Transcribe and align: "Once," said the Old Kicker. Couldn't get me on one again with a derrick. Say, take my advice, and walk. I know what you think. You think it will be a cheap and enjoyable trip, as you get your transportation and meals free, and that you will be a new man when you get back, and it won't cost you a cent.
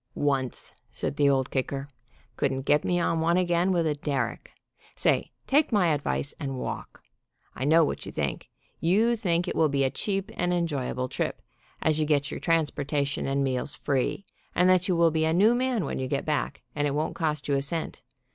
"Once," 0.15 0.73
said 0.89 1.15
the 1.15 1.29
Old 1.29 1.51
Kicker. 1.51 1.87
Couldn't 2.35 2.63
get 2.65 2.83
me 2.83 2.99
on 2.99 3.19
one 3.21 3.37
again 3.37 3.71
with 3.71 3.85
a 3.85 3.93
derrick. 3.93 4.51
Say, 4.95 5.31
take 5.45 5.71
my 5.71 5.93
advice, 5.93 6.33
and 6.39 6.57
walk. 6.57 7.03
I 7.53 7.65
know 7.65 7.85
what 7.85 8.03
you 8.07 8.11
think. 8.11 8.49
You 8.79 9.15
think 9.15 9.47
it 9.47 9.55
will 9.55 9.69
be 9.69 9.83
a 9.83 9.91
cheap 9.91 10.31
and 10.33 10.51
enjoyable 10.51 11.07
trip, 11.07 11.39
as 11.83 11.99
you 11.99 12.07
get 12.07 12.31
your 12.31 12.39
transportation 12.39 13.27
and 13.27 13.43
meals 13.43 13.75
free, 13.75 14.25
and 14.55 14.67
that 14.71 14.87
you 14.87 14.95
will 14.95 15.11
be 15.11 15.23
a 15.25 15.33
new 15.33 15.53
man 15.53 15.85
when 15.85 15.99
you 15.99 16.07
get 16.07 16.25
back, 16.25 16.63
and 16.75 16.87
it 16.87 16.95
won't 16.95 17.13
cost 17.13 17.47
you 17.47 17.53
a 17.55 17.61
cent. 17.61 18.01